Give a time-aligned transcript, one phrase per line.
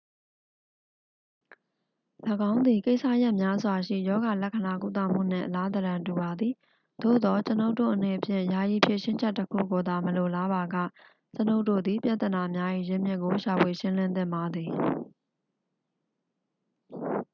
[2.49, 6.53] ၎င်းသည် ကိစ္စရပ်များစွာရှိ ရောဂါလက္ခဏာကုသမှုနှင့် အလားသဏ္ဍာန်တူပါသည်
[7.03, 10.77] သို့သော် ကျွန်ုပ်တို့အနေဖြင့် ယာယီဖြေရှင်းချက်တစ်ခုကိုသာ မလိုလားပါက
[11.33, 14.71] ကျွန်ုပ်တို့သည် ပြဿနာများ၏ ရင်းမြစ်ကို ရှာဖွေ ရှင်းလင်းသင့်ပါသည်